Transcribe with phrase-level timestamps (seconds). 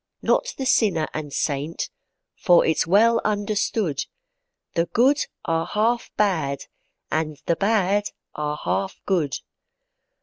[0.23, 1.91] Not the sinner and saint,
[2.35, 4.03] for it's well understood,
[4.73, 6.65] The good are half bad,
[7.11, 9.35] and the bad are half good.